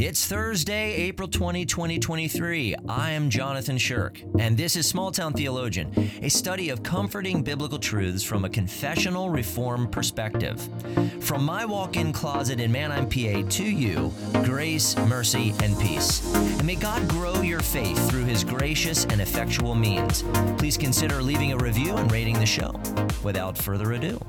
It's 0.00 0.28
Thursday, 0.28 0.94
April 0.94 1.26
20, 1.26 1.66
2023. 1.66 2.76
I 2.88 3.10
am 3.10 3.28
Jonathan 3.28 3.76
Shirk, 3.76 4.22
and 4.38 4.56
this 4.56 4.76
is 4.76 4.86
Small 4.86 5.10
Town 5.10 5.32
Theologian, 5.32 5.92
a 6.22 6.28
study 6.28 6.68
of 6.68 6.84
comforting 6.84 7.42
biblical 7.42 7.80
truths 7.80 8.22
from 8.22 8.44
a 8.44 8.48
confessional 8.48 9.28
reform 9.28 9.88
perspective. 9.88 10.68
From 11.18 11.44
my 11.44 11.64
walk 11.64 11.96
in 11.96 12.12
closet 12.12 12.60
in 12.60 12.70
Manheim, 12.70 13.06
PA, 13.06 13.50
to 13.50 13.64
you, 13.64 14.12
grace, 14.44 14.96
mercy, 15.08 15.52
and 15.64 15.76
peace. 15.80 16.32
And 16.32 16.64
may 16.64 16.76
God 16.76 17.08
grow 17.08 17.40
your 17.40 17.58
faith 17.58 17.98
through 18.08 18.24
his 18.24 18.44
gracious 18.44 19.04
and 19.06 19.20
effectual 19.20 19.74
means. 19.74 20.22
Please 20.58 20.78
consider 20.78 21.20
leaving 21.20 21.54
a 21.54 21.56
review 21.56 21.96
and 21.96 22.12
rating 22.12 22.38
the 22.38 22.46
show. 22.46 22.72
Without 23.24 23.58
further 23.58 23.94
ado, 23.94 24.20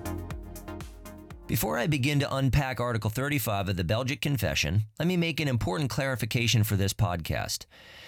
before 1.49 1.79
I 1.79 1.87
begin 1.87 2.19
to 2.19 2.35
unpack 2.35 2.79
Article 2.79 3.09
35 3.09 3.69
of 3.69 3.75
the 3.75 3.83
Belgic 3.83 4.21
Confession, 4.21 4.83
let 4.99 5.07
me 5.07 5.17
make 5.17 5.39
an 5.39 5.47
important 5.47 5.89
clarification 5.89 6.63
for 6.63 6.75
this 6.75 6.93
podcast. 6.93 7.65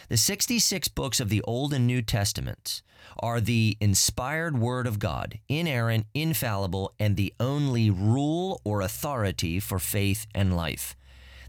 The 0.10 0.18
66 0.18 0.90
books 0.90 1.20
of 1.20 1.30
the 1.30 1.42
Old 1.42 1.74
and 1.74 1.88
New 1.88 2.04
Testaments 2.04 2.84
are 3.18 3.42
the 3.42 3.78
inspired 3.82 4.60
Word 4.60 4.86
of 4.86 5.00
God, 5.00 5.40
inerrant, 5.50 6.06
infallible, 6.14 6.94
and 7.00 7.16
the 7.16 7.34
only 7.40 7.90
rule 7.90 8.62
or 8.64 8.82
authority 8.82 9.60
for 9.60 9.80
faith 9.80 10.28
and 10.36 10.56
life. 10.56 10.96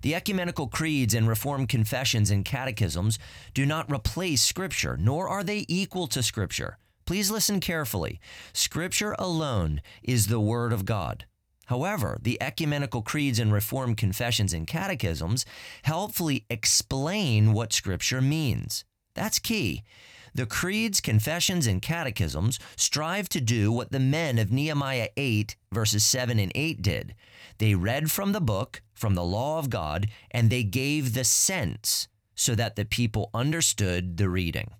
The 0.00 0.14
ecumenical 0.14 0.68
creeds 0.68 1.12
and 1.12 1.28
Reformed 1.28 1.68
confessions 1.68 2.30
and 2.30 2.42
catechisms 2.42 3.18
do 3.52 3.66
not 3.66 3.92
replace 3.92 4.42
Scripture, 4.42 4.96
nor 4.98 5.28
are 5.28 5.44
they 5.44 5.66
equal 5.68 6.06
to 6.06 6.22
Scripture. 6.22 6.78
Please 7.04 7.30
listen 7.30 7.60
carefully. 7.60 8.18
Scripture 8.54 9.14
alone 9.18 9.82
is 10.02 10.28
the 10.28 10.40
Word 10.40 10.72
of 10.72 10.86
God. 10.86 11.26
However, 11.66 12.18
the 12.20 12.40
ecumenical 12.42 13.02
creeds 13.02 13.38
and 13.38 13.52
Reformed 13.52 13.96
confessions 13.96 14.52
and 14.52 14.66
catechisms 14.66 15.44
helpfully 15.84 16.44
explain 16.50 17.52
what 17.52 17.72
Scripture 17.72 18.20
means. 18.20 18.84
That's 19.14 19.38
key. 19.38 19.82
The 20.34 20.46
creeds, 20.46 21.00
confessions, 21.00 21.66
and 21.66 21.82
catechisms 21.82 22.58
strive 22.76 23.28
to 23.30 23.40
do 23.40 23.70
what 23.70 23.92
the 23.92 24.00
men 24.00 24.38
of 24.38 24.50
Nehemiah 24.50 25.08
8, 25.16 25.56
verses 25.70 26.04
7 26.04 26.38
and 26.38 26.50
8 26.54 26.80
did. 26.80 27.14
They 27.58 27.74
read 27.74 28.10
from 28.10 28.32
the 28.32 28.40
book, 28.40 28.80
from 28.94 29.14
the 29.14 29.24
law 29.24 29.58
of 29.58 29.68
God, 29.68 30.08
and 30.30 30.48
they 30.48 30.62
gave 30.62 31.12
the 31.12 31.24
sense 31.24 32.08
so 32.34 32.54
that 32.54 32.76
the 32.76 32.86
people 32.86 33.30
understood 33.34 34.16
the 34.16 34.30
reading. 34.30 34.70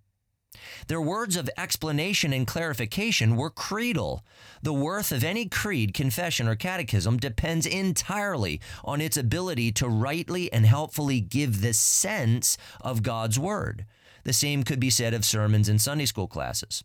Their 0.87 1.01
words 1.01 1.37
of 1.37 1.51
explanation 1.57 2.33
and 2.33 2.47
clarification 2.47 3.37
were 3.37 3.51
creedal. 3.51 4.25
The 4.63 4.73
worth 4.73 5.13
of 5.13 5.25
any 5.25 5.49
creed, 5.49 5.95
confession, 5.95 6.47
or 6.49 6.57
catechism 6.57 7.17
depends 7.17 7.67
entirely 7.67 8.61
on 8.85 9.01
its 9.01 9.17
ability 9.17 9.73
to 9.73 9.89
rightly 9.89 10.53
and 10.53 10.67
helpfully 10.67 11.21
give 11.21 11.61
the 11.61 11.73
sense 11.73 12.57
of 12.81 13.03
God's 13.03 13.39
Word. 13.39 13.87
The 14.25 14.33
same 14.33 14.63
could 14.63 14.81
be 14.81 14.91
said 14.91 15.15
of 15.15 15.25
sermons 15.25 15.69
and 15.69 15.81
Sunday 15.81 16.07
school 16.07 16.29
classes. 16.29 16.85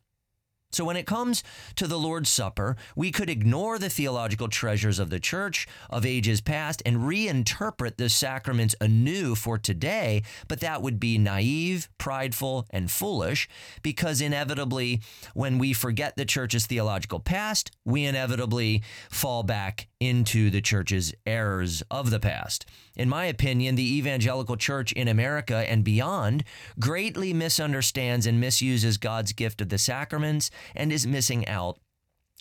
So, 0.70 0.84
when 0.84 0.98
it 0.98 1.08
comes 1.08 1.44
to 1.76 1.88
the 1.88 1.98
Lord's 1.98 2.30
Supper, 2.30 2.76
we 2.96 3.10
could 3.10 3.30
ignore 3.30 3.80
the 3.80 3.90
theological 3.90 4.50
treasures 4.50 5.00
of 5.00 5.10
the 5.10 5.20
church 5.20 5.66
of 5.90 6.06
ages 6.06 6.42
past 6.42 6.84
and 6.86 6.98
reinterpret 6.98 7.96
the 7.96 8.10
sacraments 8.10 8.76
anew 8.82 9.34
for 9.34 9.58
today, 9.58 10.24
but 10.50 10.60
that 10.60 10.82
would 10.82 11.00
be 11.00 11.18
naive, 11.18 11.88
prideful, 11.98 12.68
and 12.70 12.92
foolish 12.92 13.48
because 13.82 14.20
inevitably, 14.20 15.02
when 15.34 15.58
we 15.58 15.72
forget 15.72 16.18
the 16.18 16.26
church's 16.26 16.66
theological 16.66 17.22
past, 17.22 17.72
we 17.86 18.04
inevitably 18.04 18.84
fall 19.10 19.44
back 19.44 19.88
into 20.00 20.50
the 20.50 20.62
church's 20.62 21.14
errors 21.26 21.82
of 21.90 22.10
the 22.10 22.20
past. 22.20 22.66
In 22.96 23.10
my 23.10 23.26
opinion, 23.26 23.76
the 23.76 23.98
evangelical 23.98 24.58
church 24.58 24.92
in 24.92 25.08
America 25.08 25.66
and 25.70 25.84
beyond 25.84 26.44
greatly 26.80 27.34
misunderstands 27.34 28.26
and 28.26 28.40
misuses 28.40 28.98
God's 28.98 29.34
gift 29.34 29.62
of 29.62 29.70
the 29.70 29.78
sacraments 29.78 30.52
and 30.76 30.92
is 30.92 31.08
missing 31.08 31.48
out 31.48 31.80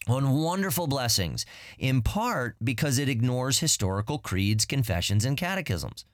on 0.09 0.31
wonderful 0.31 0.87
blessings, 0.87 1.45
in 1.79 2.03
part 2.03 2.57
because 2.63 2.99
it 2.99 3.09
ignores 3.09 3.59
historical 3.59 4.19
creeds, 4.19 4.65
confessions, 4.65 5.25
and 5.25 5.37
catechisms. 5.37 6.05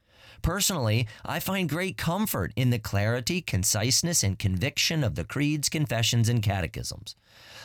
Personally, 0.43 1.07
I 1.25 1.41
find 1.41 1.69
great 1.69 1.97
comfort 1.97 2.53
in 2.57 2.71
the 2.71 2.79
clarity, 2.79 3.41
conciseness, 3.41 4.23
and 4.23 4.39
conviction 4.39 5.05
of 5.05 5.15
the 5.15 5.25
creeds, 5.25 5.69
confessions, 5.69 6.29
and 6.29 6.43
catechisms. 6.43 7.15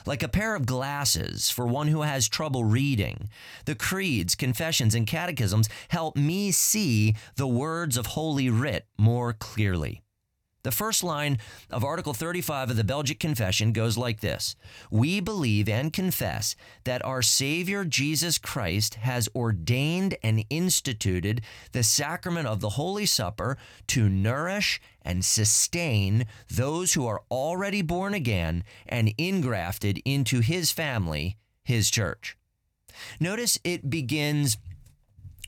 Like 0.06 0.24
a 0.24 0.30
pair 0.30 0.56
of 0.56 0.66
glasses 0.66 1.50
for 1.50 1.66
one 1.66 1.88
who 1.88 2.04
has 2.04 2.28
trouble 2.28 2.64
reading, 2.64 3.30
the 3.66 3.76
creeds, 3.76 4.36
confessions, 4.36 4.96
and 4.96 5.06
catechisms 5.06 5.70
help 5.90 6.16
me 6.16 6.52
see 6.52 7.16
the 7.36 7.48
words 7.48 7.98
of 7.98 8.08
Holy 8.08 8.50
Writ 8.50 8.86
more 8.98 9.34
clearly. 9.34 10.02
The 10.68 10.72
first 10.72 11.02
line 11.02 11.38
of 11.72 11.86
Article 11.86 12.14
35 12.14 12.72
of 12.72 12.76
the 12.76 12.84
Belgic 12.84 13.22
Confession 13.22 13.72
goes 13.72 13.98
like 13.98 14.20
this 14.20 14.58
We 14.92 15.22
believe 15.22 15.70
and 15.70 15.94
confess 15.94 16.58
that 16.84 17.06
our 17.06 17.22
Savior 17.22 17.86
Jesus 17.86 18.38
Christ 18.38 18.96
has 18.96 19.30
ordained 19.34 20.18
and 20.22 20.44
instituted 20.50 21.40
the 21.72 21.84
sacrament 21.84 22.50
of 22.50 22.60
the 22.60 22.72
Holy 22.72 23.06
Supper 23.06 23.58
to 23.88 24.10
nourish 24.10 24.82
and 25.04 25.24
sustain 25.24 26.26
those 26.50 26.96
who 26.96 27.08
are 27.08 27.24
already 27.32 27.82
born 27.82 28.14
again 28.14 28.66
and 28.88 29.16
ingrafted 29.18 30.02
into 30.04 30.42
his 30.42 30.74
family, 30.74 31.38
his 31.64 31.90
church. 31.90 32.36
Notice 33.22 33.58
it 33.64 33.90
begins, 33.90 34.58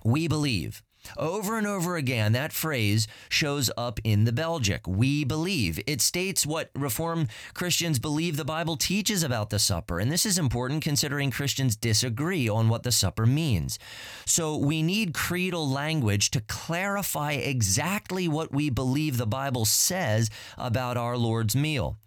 We 0.01 0.30
believe. 0.30 0.81
Over 1.17 1.57
and 1.57 1.67
over 1.67 1.95
again, 1.95 2.31
that 2.33 2.53
phrase 2.53 3.07
shows 3.29 3.69
up 3.77 3.99
in 4.03 4.25
the 4.25 4.31
Belgic. 4.31 4.87
We 4.87 5.23
believe. 5.23 5.79
It 5.87 6.01
states 6.01 6.45
what 6.45 6.69
Reformed 6.75 7.29
Christians 7.53 7.99
believe 7.99 8.37
the 8.37 8.45
Bible 8.45 8.77
teaches 8.77 9.23
about 9.23 9.49
the 9.49 9.59
supper. 9.59 9.99
And 9.99 10.11
this 10.11 10.25
is 10.25 10.37
important 10.37 10.83
considering 10.83 11.31
Christians 11.31 11.75
disagree 11.75 12.47
on 12.47 12.69
what 12.69 12.83
the 12.83 12.91
supper 12.91 13.25
means. 13.25 13.79
So 14.25 14.57
we 14.57 14.81
need 14.81 15.13
creedal 15.13 15.67
language 15.69 16.31
to 16.31 16.41
clarify 16.41 17.33
exactly 17.33 18.27
what 18.27 18.53
we 18.53 18.69
believe 18.69 19.17
the 19.17 19.27
Bible 19.27 19.65
says 19.65 20.29
about 20.57 20.97
our 20.97 21.17
Lord's 21.17 21.55
meal. 21.55 21.97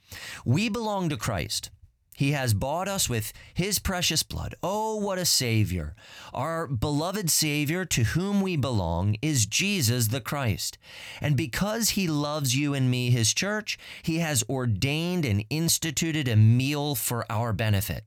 We 0.45 0.69
belong 0.69 1.09
to 1.09 1.17
Christ. 1.17 1.71
He 2.15 2.33
has 2.33 2.53
bought 2.53 2.89
us 2.89 3.09
with 3.09 3.33
his 3.55 3.79
precious 3.79 4.23
blood. 4.23 4.55
Oh, 4.63 4.97
what 4.97 5.19
a 5.19 5.25
Savior. 5.25 5.95
Our 6.35 6.67
beloved 6.67 7.31
Savior 7.31 7.85
to 7.87 8.05
whom 8.05 8.41
we 8.43 8.57
belong 8.57 9.17
is 9.23 9.47
Jesus 9.47 10.09
the 10.09 10.21
Christ. 10.21 10.77
And 11.21 11.37
because 11.37 11.91
he 11.91 12.07
loves 12.07 12.55
you 12.55 12.75
and 12.75 12.91
me, 12.91 13.11
his 13.11 13.33
church, 13.33 13.79
he 14.03 14.19
has 14.19 14.45
ordained 14.49 15.25
and 15.25 15.45
instituted 15.49 16.29
a 16.29 16.37
meal 16.37 16.95
for 16.95 17.25
our 17.31 17.53
benefit. 17.53 18.05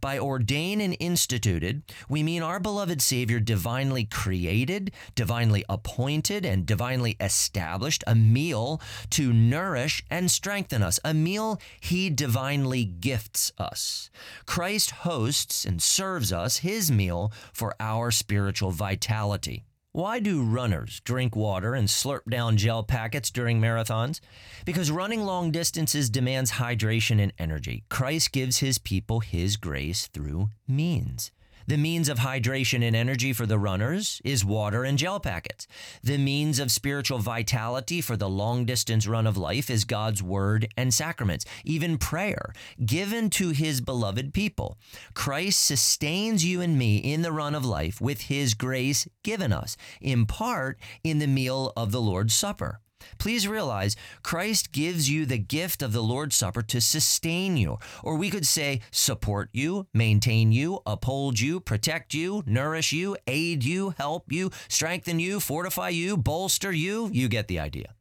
By 0.00 0.18
ordained 0.18 0.82
and 0.82 0.96
instituted, 1.00 1.82
we 2.08 2.22
mean 2.22 2.42
our 2.42 2.60
beloved 2.60 3.00
Savior 3.00 3.40
divinely 3.40 4.04
created, 4.04 4.92
divinely 5.14 5.64
appointed, 5.68 6.44
and 6.44 6.66
divinely 6.66 7.16
established 7.20 8.04
a 8.06 8.14
meal 8.14 8.80
to 9.10 9.32
nourish 9.32 10.02
and 10.10 10.30
strengthen 10.30 10.82
us, 10.82 10.98
a 11.04 11.14
meal 11.14 11.60
he 11.80 12.10
divinely 12.10 12.84
gifts 12.84 13.52
us. 13.58 14.10
Christ 14.46 14.90
hosts 14.90 15.64
and 15.64 15.82
serves 15.82 16.32
us 16.32 16.58
his 16.58 16.90
meal 16.90 17.32
for 17.52 17.74
our 17.80 18.10
spiritual 18.10 18.70
vitality. 18.70 19.64
Why 19.92 20.20
do 20.20 20.44
runners 20.44 21.00
drink 21.00 21.34
water 21.34 21.74
and 21.74 21.88
slurp 21.88 22.30
down 22.30 22.56
gel 22.56 22.84
packets 22.84 23.28
during 23.28 23.60
marathons? 23.60 24.20
Because 24.64 24.88
running 24.88 25.22
long 25.22 25.50
distances 25.50 26.08
demands 26.08 26.52
hydration 26.52 27.20
and 27.20 27.32
energy. 27.40 27.82
Christ 27.88 28.30
gives 28.30 28.58
his 28.58 28.78
people 28.78 29.18
his 29.18 29.56
grace 29.56 30.06
through 30.06 30.50
means. 30.68 31.32
The 31.70 31.76
means 31.76 32.08
of 32.08 32.18
hydration 32.18 32.84
and 32.84 32.96
energy 32.96 33.32
for 33.32 33.46
the 33.46 33.56
runners 33.56 34.20
is 34.24 34.44
water 34.44 34.82
and 34.82 34.98
gel 34.98 35.20
packets. 35.20 35.68
The 36.02 36.18
means 36.18 36.58
of 36.58 36.72
spiritual 36.72 37.20
vitality 37.20 38.00
for 38.00 38.16
the 38.16 38.28
long 38.28 38.64
distance 38.64 39.06
run 39.06 39.24
of 39.24 39.36
life 39.36 39.70
is 39.70 39.84
God's 39.84 40.20
word 40.20 40.66
and 40.76 40.92
sacraments, 40.92 41.44
even 41.64 41.96
prayer, 41.96 42.52
given 42.84 43.30
to 43.30 43.50
his 43.50 43.80
beloved 43.80 44.34
people. 44.34 44.78
Christ 45.14 45.64
sustains 45.64 46.44
you 46.44 46.60
and 46.60 46.76
me 46.76 46.96
in 46.96 47.22
the 47.22 47.30
run 47.30 47.54
of 47.54 47.64
life 47.64 48.00
with 48.00 48.22
his 48.22 48.54
grace 48.54 49.06
given 49.22 49.52
us, 49.52 49.76
in 50.00 50.26
part 50.26 50.76
in 51.04 51.20
the 51.20 51.28
meal 51.28 51.72
of 51.76 51.92
the 51.92 52.00
Lord's 52.00 52.34
Supper. 52.34 52.80
Please 53.18 53.48
realize 53.48 53.96
Christ 54.22 54.72
gives 54.72 55.08
you 55.10 55.26
the 55.26 55.38
gift 55.38 55.82
of 55.82 55.92
the 55.92 56.02
Lord's 56.02 56.36
Supper 56.36 56.62
to 56.62 56.80
sustain 56.80 57.56
you, 57.56 57.78
or 58.02 58.16
we 58.16 58.30
could 58.30 58.46
say 58.46 58.80
support 58.90 59.50
you, 59.52 59.86
maintain 59.92 60.52
you, 60.52 60.80
uphold 60.86 61.40
you, 61.40 61.60
protect 61.60 62.14
you, 62.14 62.42
nourish 62.46 62.92
you, 62.92 63.16
aid 63.26 63.64
you, 63.64 63.94
help 63.98 64.30
you, 64.32 64.50
strengthen 64.68 65.18
you, 65.18 65.40
fortify 65.40 65.88
you, 65.88 66.16
bolster 66.16 66.72
you. 66.72 67.08
You 67.12 67.28
get 67.28 67.48
the 67.48 67.58
idea. 67.60 67.94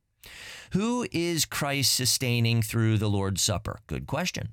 Who 0.74 1.08
is 1.12 1.46
Christ 1.46 1.94
sustaining 1.94 2.62
through 2.62 2.98
the 2.98 3.10
Lord's 3.10 3.42
Supper? 3.42 3.80
Good 3.88 4.06
question. 4.06 4.50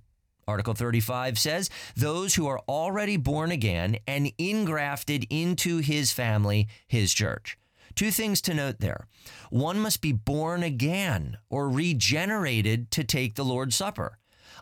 Article 0.49 0.75
35 0.75 1.39
says, 1.39 1.71
Those 1.97 2.37
who 2.37 2.47
are 2.47 2.61
already 2.69 3.17
born 3.17 3.51
again 3.51 3.99
and 4.07 4.33
ingrafted 4.39 5.27
into 5.29 5.79
his 5.79 6.13
family, 6.13 6.69
his 6.87 7.13
church. 7.13 7.59
Two 7.97 8.11
things 8.11 8.43
to 8.43 8.55
note 8.55 8.79
there. 8.79 9.09
One 9.51 9.81
must 9.81 10.03
be 10.03 10.13
born 10.13 10.63
again 10.63 11.39
or 11.49 11.71
regenerated 11.71 12.91
to 12.93 13.03
take 13.03 13.35
the 13.35 13.45
Lord's 13.45 13.75
Supper. 13.75 14.19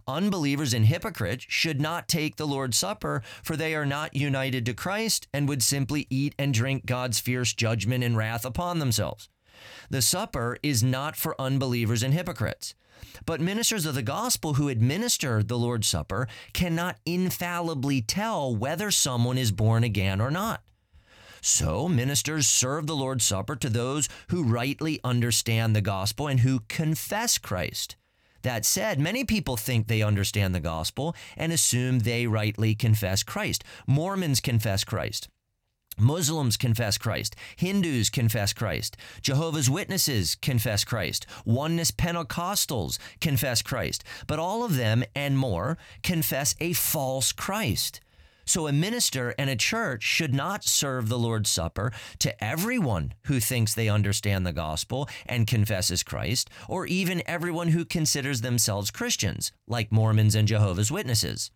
Unbelievers 0.06 0.72
and 0.72 0.86
hypocrites 0.86 1.44
should 1.48 1.80
not 1.80 2.08
take 2.08 2.36
the 2.36 2.46
Lord's 2.46 2.76
Supper, 2.76 3.22
for 3.42 3.56
they 3.56 3.74
are 3.74 3.86
not 3.86 4.14
united 4.14 4.64
to 4.66 4.74
Christ 4.74 5.26
and 5.32 5.48
would 5.48 5.62
simply 5.62 6.06
eat 6.10 6.34
and 6.38 6.54
drink 6.54 6.86
God's 6.86 7.20
fierce 7.20 7.52
judgment 7.52 8.04
and 8.04 8.16
wrath 8.16 8.44
upon 8.44 8.78
themselves. 8.78 9.28
The 9.90 10.02
supper 10.02 10.58
is 10.62 10.82
not 10.82 11.16
for 11.16 11.40
unbelievers 11.40 12.02
and 12.02 12.12
hypocrites. 12.12 12.74
But 13.26 13.40
ministers 13.40 13.86
of 13.86 13.94
the 13.94 14.02
gospel 14.02 14.54
who 14.54 14.68
administer 14.68 15.42
the 15.42 15.58
Lord's 15.58 15.86
Supper 15.86 16.28
cannot 16.52 16.98
infallibly 17.04 18.00
tell 18.00 18.54
whether 18.54 18.90
someone 18.90 19.38
is 19.38 19.52
born 19.52 19.84
again 19.84 20.20
or 20.20 20.30
not. 20.30 20.62
So, 21.46 21.88
ministers 21.90 22.46
serve 22.46 22.86
the 22.86 22.96
Lord's 22.96 23.26
Supper 23.26 23.54
to 23.54 23.68
those 23.68 24.08
who 24.28 24.44
rightly 24.44 24.98
understand 25.04 25.76
the 25.76 25.82
gospel 25.82 26.26
and 26.26 26.40
who 26.40 26.60
confess 26.68 27.36
Christ. 27.36 27.96
That 28.40 28.64
said, 28.64 28.98
many 28.98 29.24
people 29.24 29.58
think 29.58 29.86
they 29.86 30.00
understand 30.00 30.54
the 30.54 30.60
gospel 30.60 31.14
and 31.36 31.52
assume 31.52 31.98
they 31.98 32.26
rightly 32.26 32.74
confess 32.74 33.22
Christ. 33.22 33.62
Mormons 33.86 34.40
confess 34.40 34.84
Christ. 34.84 35.28
Muslims 35.98 36.56
confess 36.56 36.96
Christ. 36.96 37.36
Hindus 37.56 38.08
confess 38.08 38.54
Christ. 38.54 38.96
Jehovah's 39.20 39.68
Witnesses 39.68 40.36
confess 40.36 40.82
Christ. 40.82 41.26
Oneness 41.44 41.90
Pentecostals 41.90 42.98
confess 43.20 43.60
Christ. 43.60 44.02
But 44.26 44.38
all 44.38 44.64
of 44.64 44.76
them 44.76 45.04
and 45.14 45.36
more 45.36 45.76
confess 46.02 46.54
a 46.58 46.72
false 46.72 47.32
Christ. 47.32 48.00
So 48.44 48.66
a 48.66 48.72
minister 48.72 49.34
and 49.38 49.48
a 49.48 49.56
church 49.56 50.02
should 50.02 50.34
not 50.34 50.64
serve 50.64 51.08
the 51.08 51.18
Lord's 51.18 51.50
Supper 51.50 51.92
to 52.18 52.44
everyone 52.44 53.14
who 53.24 53.40
thinks 53.40 53.74
they 53.74 53.88
understand 53.88 54.46
the 54.46 54.52
gospel 54.52 55.08
and 55.26 55.46
confesses 55.46 56.02
Christ, 56.02 56.50
or 56.68 56.86
even 56.86 57.22
everyone 57.26 57.68
who 57.68 57.84
considers 57.84 58.40
themselves 58.40 58.90
Christians, 58.90 59.52
like 59.66 59.92
Mormons 59.92 60.34
and 60.34 60.46
Jehovah's 60.48 60.90
Witnesses. 60.90 61.50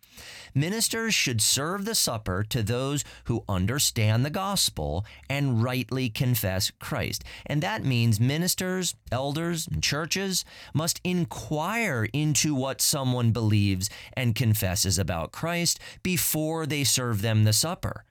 Ministers 0.53 1.13
should 1.13 1.41
serve 1.41 1.85
the 1.85 1.95
supper 1.95 2.43
to 2.49 2.63
those 2.63 3.03
who 3.25 3.43
understand 3.47 4.25
the 4.25 4.29
gospel 4.29 5.05
and 5.29 5.63
rightly 5.63 6.09
confess 6.09 6.71
Christ. 6.79 7.23
And 7.45 7.61
that 7.61 7.83
means 7.83 8.19
ministers, 8.19 8.95
elders, 9.11 9.67
and 9.67 9.83
churches 9.83 10.43
must 10.73 10.99
inquire 11.03 12.07
into 12.13 12.55
what 12.55 12.81
someone 12.81 13.31
believes 13.31 13.89
and 14.13 14.35
confesses 14.35 14.97
about 14.97 15.31
Christ 15.31 15.79
before 16.03 16.65
they 16.65 16.78
serve 16.83 17.21
them 17.21 17.43
the 17.43 17.53
supper. 17.53 18.05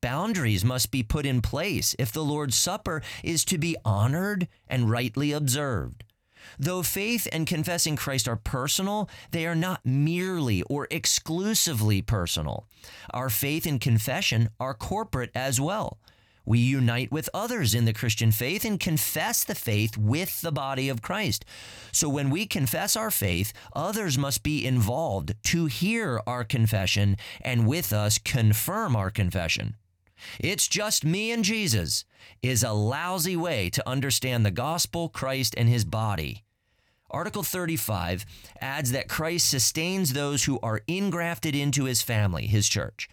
Boundaries 0.00 0.64
must 0.64 0.90
be 0.90 1.02
put 1.02 1.26
in 1.26 1.42
place 1.42 1.96
if 1.98 2.12
the 2.12 2.24
Lord's 2.24 2.56
Supper 2.56 3.02
is 3.24 3.44
to 3.46 3.58
be 3.58 3.76
honored 3.84 4.46
and 4.68 4.90
rightly 4.90 5.32
observed. 5.32 6.04
Though 6.58 6.82
faith 6.82 7.26
and 7.32 7.46
confessing 7.46 7.96
Christ 7.96 8.28
are 8.28 8.36
personal, 8.36 9.08
they 9.32 9.46
are 9.46 9.56
not 9.56 9.84
merely 9.84 10.62
or 10.62 10.86
exclusively 10.90 12.02
personal. 12.02 12.66
Our 13.10 13.28
faith 13.30 13.66
and 13.66 13.80
confession 13.80 14.50
are 14.60 14.74
corporate 14.74 15.30
as 15.34 15.60
well. 15.60 15.98
We 16.46 16.60
unite 16.60 17.10
with 17.10 17.28
others 17.34 17.74
in 17.74 17.84
the 17.84 17.92
Christian 17.92 18.30
faith 18.30 18.64
and 18.64 18.78
confess 18.78 19.42
the 19.42 19.56
faith 19.56 19.98
with 19.98 20.40
the 20.40 20.52
body 20.52 20.88
of 20.88 21.02
Christ. 21.02 21.44
So 21.90 22.08
when 22.08 22.30
we 22.30 22.46
confess 22.46 22.94
our 22.94 23.10
faith, 23.10 23.52
others 23.74 24.16
must 24.16 24.44
be 24.44 24.64
involved 24.64 25.34
to 25.46 25.66
hear 25.66 26.20
our 26.24 26.44
confession 26.44 27.16
and 27.40 27.66
with 27.66 27.92
us 27.92 28.18
confirm 28.18 28.94
our 28.94 29.10
confession. 29.10 29.74
It's 30.38 30.68
just 30.68 31.04
me 31.04 31.32
and 31.32 31.44
Jesus 31.44 32.04
is 32.42 32.62
a 32.62 32.72
lousy 32.72 33.36
way 33.36 33.68
to 33.70 33.88
understand 33.88 34.46
the 34.46 34.50
gospel, 34.50 35.08
Christ, 35.08 35.54
and 35.58 35.68
his 35.68 35.84
body. 35.84 36.44
Article 37.10 37.42
35 37.42 38.24
adds 38.60 38.92
that 38.92 39.08
Christ 39.08 39.48
sustains 39.48 40.12
those 40.12 40.44
who 40.44 40.58
are 40.62 40.82
ingrafted 40.88 41.58
into 41.58 41.84
his 41.84 42.02
family, 42.02 42.46
his 42.46 42.68
church. 42.68 43.08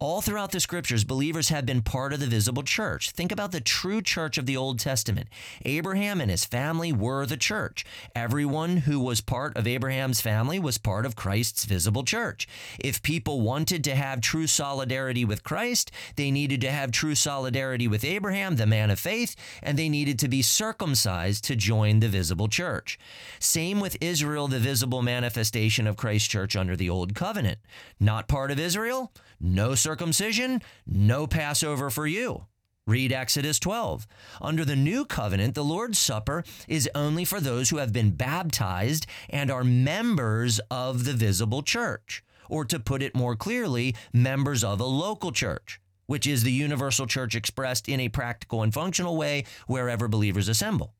All 0.00 0.20
throughout 0.20 0.52
the 0.52 0.60
scriptures, 0.60 1.02
believers 1.02 1.48
have 1.48 1.66
been 1.66 1.82
part 1.82 2.12
of 2.12 2.20
the 2.20 2.28
visible 2.28 2.62
church. 2.62 3.10
Think 3.10 3.32
about 3.32 3.50
the 3.50 3.60
true 3.60 4.00
church 4.00 4.38
of 4.38 4.46
the 4.46 4.56
Old 4.56 4.78
Testament. 4.78 5.28
Abraham 5.64 6.20
and 6.20 6.30
his 6.30 6.44
family 6.44 6.92
were 6.92 7.26
the 7.26 7.36
church. 7.36 7.84
Everyone 8.14 8.76
who 8.76 9.00
was 9.00 9.20
part 9.20 9.56
of 9.56 9.66
Abraham's 9.66 10.20
family 10.20 10.60
was 10.60 10.78
part 10.78 11.04
of 11.04 11.16
Christ's 11.16 11.64
visible 11.64 12.04
church. 12.04 12.46
If 12.78 13.02
people 13.02 13.40
wanted 13.40 13.82
to 13.84 13.96
have 13.96 14.20
true 14.20 14.46
solidarity 14.46 15.24
with 15.24 15.42
Christ, 15.42 15.90
they 16.14 16.30
needed 16.30 16.60
to 16.60 16.70
have 16.70 16.92
true 16.92 17.16
solidarity 17.16 17.88
with 17.88 18.04
Abraham, 18.04 18.54
the 18.54 18.66
man 18.66 18.92
of 18.92 19.00
faith, 19.00 19.34
and 19.64 19.76
they 19.76 19.88
needed 19.88 20.20
to 20.20 20.28
be 20.28 20.42
circumcised 20.42 21.42
to 21.46 21.56
join 21.56 21.98
the 21.98 22.08
visible 22.08 22.46
church. 22.46 23.00
Same 23.40 23.80
with 23.80 24.00
Israel, 24.00 24.46
the 24.46 24.60
visible 24.60 25.02
manifestation 25.02 25.88
of 25.88 25.96
Christ's 25.96 26.28
church 26.28 26.54
under 26.54 26.76
the 26.76 26.88
Old 26.88 27.16
Covenant. 27.16 27.58
Not 27.98 28.28
part 28.28 28.52
of 28.52 28.60
Israel? 28.60 29.10
No 29.40 29.76
circumcision, 29.88 30.60
no 30.86 31.26
Passover 31.26 31.88
for 31.88 32.06
you. 32.06 32.44
Read 32.86 33.10
Exodus 33.10 33.58
12. 33.58 34.06
Under 34.38 34.62
the 34.62 34.76
new 34.76 35.06
covenant, 35.06 35.54
the 35.54 35.64
Lord's 35.64 35.98
Supper 35.98 36.44
is 36.68 36.90
only 36.94 37.24
for 37.24 37.40
those 37.40 37.70
who 37.70 37.78
have 37.78 37.90
been 37.90 38.10
baptized 38.10 39.06
and 39.30 39.50
are 39.50 39.64
members 39.64 40.60
of 40.70 41.06
the 41.06 41.14
visible 41.14 41.62
church, 41.62 42.22
or 42.50 42.66
to 42.66 42.78
put 42.78 43.02
it 43.02 43.16
more 43.16 43.34
clearly, 43.34 43.96
members 44.12 44.62
of 44.62 44.78
a 44.78 44.84
local 44.84 45.32
church, 45.32 45.80
which 46.04 46.26
is 46.26 46.42
the 46.42 46.52
universal 46.52 47.06
church 47.06 47.34
expressed 47.34 47.88
in 47.88 47.98
a 47.98 48.10
practical 48.10 48.62
and 48.62 48.74
functional 48.74 49.16
way 49.16 49.46
wherever 49.68 50.06
believers 50.06 50.48
assemble. 50.50 50.92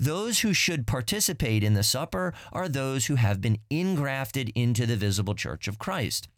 Those 0.00 0.40
who 0.40 0.54
should 0.54 0.86
participate 0.86 1.62
in 1.62 1.74
the 1.74 1.82
supper 1.82 2.32
are 2.54 2.70
those 2.70 3.04
who 3.04 3.16
have 3.16 3.42
been 3.42 3.58
ingrafted 3.70 4.50
into 4.54 4.86
the 4.86 4.96
visible 4.96 5.34
church 5.34 5.68
of 5.68 5.78
Christ. 5.78 6.28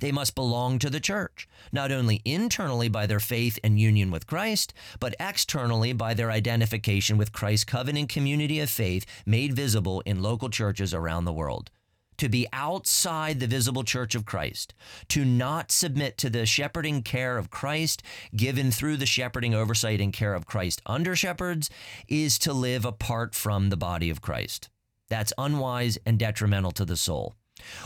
They 0.00 0.12
must 0.12 0.34
belong 0.34 0.78
to 0.80 0.90
the 0.90 1.00
church, 1.00 1.48
not 1.72 1.92
only 1.92 2.22
internally 2.24 2.88
by 2.88 3.06
their 3.06 3.20
faith 3.20 3.58
and 3.64 3.78
union 3.78 4.10
with 4.10 4.26
Christ, 4.26 4.74
but 5.00 5.14
externally 5.18 5.92
by 5.92 6.14
their 6.14 6.30
identification 6.30 7.16
with 7.16 7.32
Christ's 7.32 7.64
covenant 7.64 8.08
community 8.08 8.60
of 8.60 8.70
faith 8.70 9.06
made 9.26 9.54
visible 9.54 10.00
in 10.06 10.22
local 10.22 10.48
churches 10.48 10.94
around 10.94 11.24
the 11.24 11.32
world. 11.32 11.70
To 12.18 12.28
be 12.28 12.46
outside 12.52 13.40
the 13.40 13.48
visible 13.48 13.82
church 13.82 14.14
of 14.14 14.24
Christ, 14.24 14.72
to 15.08 15.24
not 15.24 15.72
submit 15.72 16.16
to 16.18 16.30
the 16.30 16.46
shepherding 16.46 17.02
care 17.02 17.36
of 17.38 17.50
Christ 17.50 18.04
given 18.36 18.70
through 18.70 18.98
the 18.98 19.06
shepherding 19.06 19.52
oversight 19.52 20.00
and 20.00 20.12
care 20.12 20.34
of 20.34 20.46
Christ 20.46 20.80
under 20.86 21.16
shepherds, 21.16 21.70
is 22.06 22.38
to 22.38 22.52
live 22.52 22.84
apart 22.84 23.34
from 23.34 23.68
the 23.68 23.76
body 23.76 24.10
of 24.10 24.20
Christ. 24.20 24.68
That's 25.08 25.32
unwise 25.36 25.98
and 26.06 26.18
detrimental 26.18 26.70
to 26.72 26.84
the 26.84 26.96
soul. 26.96 27.34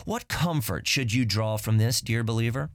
What 0.04 0.28
comfort 0.28 0.86
should 0.88 1.12
you 1.12 1.24
draw 1.24 1.56
from 1.56 1.78
this, 1.78 2.00
dear 2.00 2.24
believer? 2.24 2.70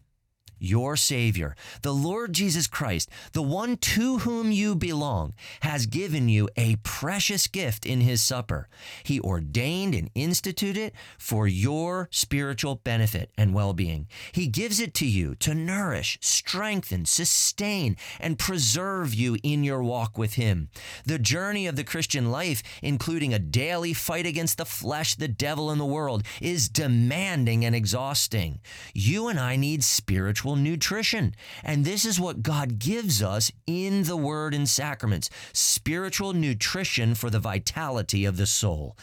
Your 0.60 0.96
Savior, 0.96 1.56
the 1.82 1.94
Lord 1.94 2.34
Jesus 2.34 2.68
Christ, 2.68 3.10
the 3.34 3.42
one 3.42 3.78
to 3.78 4.20
whom 4.20 4.52
you 4.52 4.76
belong, 4.76 5.34
has 5.62 5.86
given 5.86 6.30
you 6.30 6.50
a 6.56 6.78
precious 6.84 7.48
gift 7.48 7.86
in 7.86 8.02
His 8.02 8.22
supper. 8.22 8.68
He 9.04 9.20
ordained 9.20 9.96
and 9.96 10.10
instituted 10.16 10.78
it 10.78 10.94
for 11.18 11.48
your 11.48 12.08
spiritual 12.12 12.76
benefit 12.76 13.32
and 13.38 13.54
well 13.54 13.74
being. 13.74 14.08
He 14.32 14.48
gives 14.48 14.80
it 14.80 14.94
to 14.96 15.06
you 15.06 15.36
to 15.36 15.56
nourish, 15.56 16.18
strengthen, 16.22 17.06
sustain, 17.06 17.98
and 18.20 18.40
preserve 18.40 19.14
you 19.14 19.38
in 19.44 19.64
your 19.64 19.84
walk 19.84 20.18
with 20.18 20.34
Him. 20.34 20.70
The 21.06 21.20
journey 21.20 21.68
of 21.68 21.76
the 21.76 21.84
Christian 21.84 22.32
life, 22.32 22.62
including 22.82 23.34
a 23.34 23.40
daily 23.40 23.94
fight 23.94 24.26
against 24.26 24.58
the 24.58 24.66
flesh, 24.66 25.16
the 25.16 25.28
devil, 25.28 25.70
and 25.70 25.80
the 25.80 25.86
world, 25.86 26.24
is 26.42 26.70
demanding 26.70 27.66
and 27.66 27.76
exhausting. 27.76 28.60
You 28.94 29.28
and 29.28 29.40
I 29.40 29.56
need 29.56 29.84
spiritual 29.84 30.43
spiritual 30.44 30.62
nutrition. 30.62 31.34
And 31.64 31.86
this 31.86 32.04
is 32.04 32.20
what 32.20 32.44
God 32.44 32.78
gives 32.78 33.24
us 33.24 33.50
in 33.66 34.04
the 34.04 34.18
Word 34.18 34.54
and 34.54 34.68
sacraments 34.68 35.30
spiritual 35.54 36.34
nutrition 36.34 37.16
for 37.16 37.30
the 37.30 37.40
vitality 37.40 38.26
of 38.26 38.36
the 38.36 38.46
soul. 38.46 38.98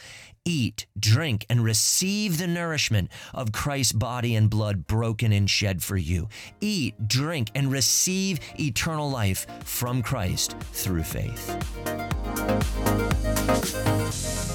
Eat, 0.45 0.85
drink, 0.99 1.47
and 1.49 1.65
receive 1.65 2.37
the 2.37 2.47
nourishment 2.47 3.11
of 3.33 3.53
Christ's 3.53 3.93
body 3.93 4.35
and 4.35 4.51
blood 4.51 4.87
broken 4.87 5.33
and 5.33 5.49
shed 5.49 5.83
for 5.83 5.97
you. 5.97 6.29
Eat, 6.61 7.09
drink, 7.09 7.49
and 7.55 7.73
receive 7.73 8.39
eternal 8.59 9.11
life 9.11 9.47
from 9.65 10.03
Christ 10.03 10.57
through 10.73 11.05
faith. 11.05 11.57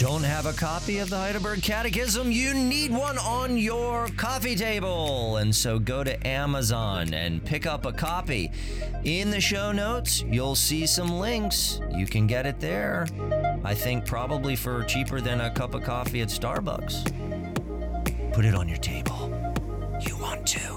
Don't 0.06 0.22
have 0.22 0.46
a 0.46 0.54
copy 0.54 1.00
of 1.00 1.10
the 1.10 1.18
Heidelberg 1.18 1.64
Catechism? 1.64 2.32
You 2.32 2.54
need 2.54 2.92
one 2.92 3.18
on 3.18 3.58
your 3.58 4.08
coffee 4.18 4.56
table. 4.56 5.38
And 5.38 5.54
so 5.54 5.80
go 5.80 6.04
to 6.04 6.28
Amazon 6.28 7.16
and 7.16 7.44
pick 7.44 7.66
up 7.66 7.88
a 7.88 7.92
copy. 7.92 8.52
In 9.04 9.32
the 9.32 9.42
show 9.42 9.72
notes, 9.72 10.22
you'll 10.22 10.54
see 10.54 10.86
some 10.86 11.10
links. 11.10 11.80
You 11.90 12.06
can 12.06 12.28
get 12.28 12.46
it 12.46 12.60
there. 12.60 13.08
I 13.64 13.74
think 13.74 14.06
probably 14.06 14.56
for 14.56 14.84
cheaper 14.84 15.22
than 15.22 15.42
a 15.42 15.50
cup 15.50 15.74
of 15.74 15.82
coffee 15.82 16.22
at 16.22 16.28
Starbucks. 16.28 18.32
Put 18.32 18.46
it 18.46 18.54
on 18.54 18.70
your 18.70 18.78
table. 18.78 19.34
You 20.08 20.16
want 20.18 20.46
to. 20.46 20.75